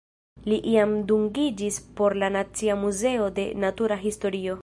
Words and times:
Li 0.51 0.55
iam 0.69 0.95
dungiĝis 1.11 1.77
por 2.01 2.17
la 2.23 2.31
Nacia 2.37 2.79
Muzeo 2.85 3.31
de 3.39 3.47
Natura 3.65 4.01
Historio. 4.09 4.57